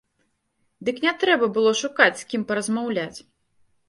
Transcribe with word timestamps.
Дык 0.87 1.01
не 1.03 1.11
трэба 1.23 1.49
было 1.57 1.73
шукаць 1.81 2.19
з 2.21 2.25
кім 2.31 2.47
паразмаўляць! 2.53 3.19